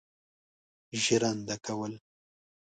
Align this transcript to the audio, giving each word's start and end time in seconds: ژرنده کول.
ژرنده 1.03 1.55
کول. 1.65 1.93